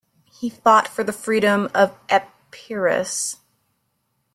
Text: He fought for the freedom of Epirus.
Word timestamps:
He 0.31 0.49
fought 0.49 0.87
for 0.87 1.03
the 1.03 1.13
freedom 1.13 1.69
of 1.75 1.95
Epirus. 2.09 3.37